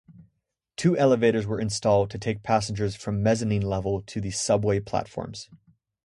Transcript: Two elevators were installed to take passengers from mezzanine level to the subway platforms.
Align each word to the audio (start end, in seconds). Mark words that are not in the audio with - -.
Two 0.77 0.97
elevators 0.97 1.45
were 1.45 1.59
installed 1.59 2.09
to 2.09 2.17
take 2.17 2.41
passengers 2.41 2.95
from 2.95 3.21
mezzanine 3.21 3.61
level 3.61 4.01
to 4.01 4.19
the 4.19 4.31
subway 4.31 4.79
platforms. 4.79 5.47